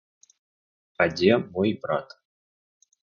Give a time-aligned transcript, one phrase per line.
[1.05, 2.07] А дзе мой брат?